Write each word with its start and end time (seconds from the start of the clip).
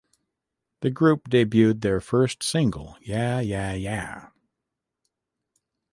The 0.79 0.89
group 0.89 1.29
debuted 1.29 1.81
their 1.81 2.01
first 2.01 2.41
single 2.41 2.97
Yeah, 3.03 3.39
Yeah, 3.39 3.73
Yeah! 3.75 4.29